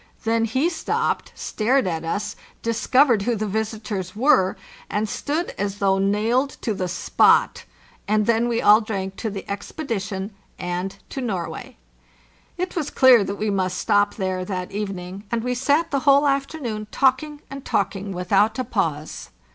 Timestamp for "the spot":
6.73-7.65